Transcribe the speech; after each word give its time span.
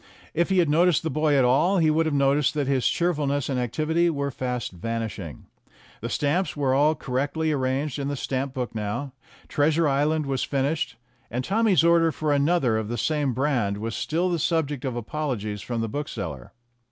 If 0.33 0.49
he 0.49 0.57
had 0.57 0.67
noticed 0.67 1.03
the 1.03 1.11
boy 1.11 1.35
at 1.37 1.45
all, 1.45 1.77
he 1.77 1.91
would 1.91 2.07
have 2.07 2.15
noticed 2.15 2.55
that 2.55 2.65
his 2.65 2.87
cheerfulness 2.87 3.49
and 3.49 3.59
activity 3.59 4.09
were 4.09 4.31
fast 4.31 4.71
vanishing. 4.71 5.45
The 6.01 6.07
106 6.07 6.17
STORIES 6.17 6.17
WITHOUT 6.17 6.23
TEARS 6.23 6.47
stamps 6.49 6.57
were 6.57 6.73
all 6.73 6.95
correctly 6.95 7.51
arranged 7.51 7.99
in 7.99 8.07
the 8.07 8.15
stamp 8.15 8.55
book 8.55 8.73
now, 8.73 9.11
"Treasure 9.47 9.87
Island" 9.87 10.25
was 10.25 10.43
finished, 10.43 10.95
and 11.29 11.43
Tommy's 11.43 11.83
order 11.83 12.11
for 12.11 12.33
another 12.33 12.79
of 12.79 12.87
the 12.87 12.97
same 12.97 13.33
brand 13.33 13.77
was 13.77 13.93
still 13.95 14.27
the 14.31 14.39
sub 14.39 14.69
ject 14.69 14.85
of 14.85 14.95
apologies 14.95 15.61
from 15.61 15.81
the 15.81 15.87
bookseller. 15.87 16.51